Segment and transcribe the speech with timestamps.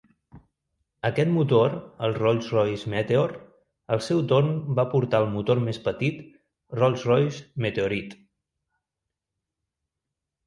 [1.07, 1.73] Aquest motor,
[2.05, 3.33] el Rolls-Royce Meteor,
[3.97, 6.23] al seu torn va portar al motor més petit
[6.81, 8.17] Rolls-Royce Meteorite.